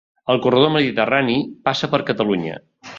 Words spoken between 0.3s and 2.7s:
El corredor mediterrani passa per Catalunya